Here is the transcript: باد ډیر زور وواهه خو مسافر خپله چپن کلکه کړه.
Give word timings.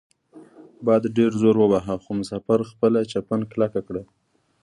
باد 0.85 1.03
ډیر 1.17 1.31
زور 1.41 1.55
وواهه 1.59 1.95
خو 2.03 2.11
مسافر 2.21 2.59
خپله 2.71 2.99
چپن 3.11 3.41
کلکه 3.51 3.79
کړه. 3.87 4.01